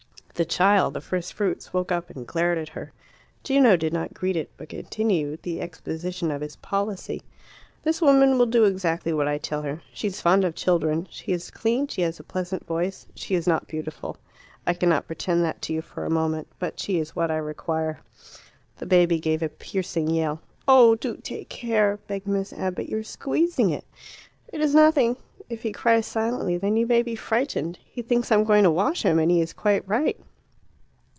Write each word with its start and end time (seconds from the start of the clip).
The 0.35 0.45
child, 0.45 0.95
the 0.95 1.01
first 1.01 1.33
fruits, 1.33 1.71
woke 1.71 1.91
up 1.91 2.09
and 2.09 2.25
glared 2.25 2.57
at 2.57 2.69
her. 2.69 2.93
Gino 3.43 3.77
did 3.77 3.93
not 3.93 4.15
greet 4.15 4.35
it, 4.35 4.49
but 4.57 4.69
continued 4.69 5.43
the 5.43 5.61
exposition 5.61 6.31
of 6.31 6.41
his 6.41 6.55
policy. 6.55 7.21
"This 7.83 8.01
woman 8.01 8.39
will 8.39 8.47
do 8.47 8.63
exactly 8.63 9.13
what 9.13 9.27
I 9.27 9.37
tell 9.37 9.61
her. 9.61 9.83
She 9.93 10.07
is 10.07 10.19
fond 10.19 10.43
of 10.43 10.55
children. 10.55 11.05
She 11.11 11.31
is 11.31 11.51
clean; 11.51 11.85
she 11.85 12.01
has 12.01 12.19
a 12.19 12.23
pleasant 12.23 12.65
voice. 12.65 13.05
She 13.13 13.35
is 13.35 13.45
not 13.45 13.67
beautiful; 13.67 14.17
I 14.65 14.73
cannot 14.73 15.05
pretend 15.05 15.43
that 15.45 15.61
to 15.61 15.73
you 15.73 15.81
for 15.83 16.05
a 16.05 16.09
moment. 16.09 16.47
But 16.57 16.79
she 16.79 16.97
is 16.97 17.15
what 17.15 17.29
I 17.29 17.37
require." 17.37 17.99
The 18.77 18.87
baby 18.87 19.19
gave 19.19 19.43
a 19.43 19.47
piercing 19.49 20.09
yell. 20.09 20.41
"Oh, 20.67 20.95
do 20.95 21.17
take 21.17 21.49
care!" 21.49 21.99
begged 22.07 22.25
Miss 22.25 22.51
Abbott. 22.51 22.89
"You 22.89 22.97
are 22.97 23.03
squeezing 23.03 23.69
it." 23.69 23.85
"It 24.51 24.59
is 24.59 24.73
nothing. 24.73 25.17
If 25.51 25.61
he 25.61 25.71
cries 25.71 26.07
silently 26.07 26.57
then 26.57 26.77
you 26.77 26.87
may 26.87 27.03
be 27.03 27.13
frightened. 27.15 27.77
He 27.85 28.01
thinks 28.01 28.31
I 28.31 28.35
am 28.35 28.43
going 28.43 28.63
to 28.63 28.71
wash 28.71 29.03
him, 29.03 29.19
and 29.19 29.29
he 29.29 29.39
is 29.39 29.53
quite 29.53 29.87
right." 29.87 30.19